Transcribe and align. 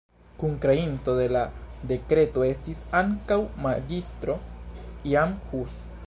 Kunkreinto 0.43 1.13
de 1.17 1.25
la 1.33 1.43
dekreto 1.91 2.45
estis 2.47 2.81
ankaŭ 3.01 3.37
Magistro 3.67 4.39
Jan 5.13 5.37
Hus. 5.53 5.77